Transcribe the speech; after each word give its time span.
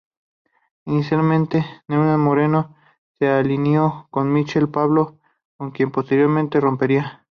Inicialmente 0.85 1.63
Nahuel 1.87 2.17
Moreno 2.17 2.75
se 3.19 3.27
alineó 3.27 4.07
con 4.09 4.33
Michel 4.33 4.67
Pablo, 4.67 5.19
con 5.57 5.69
quien 5.69 5.91
posteriormente 5.91 6.59
rompería. 6.59 7.19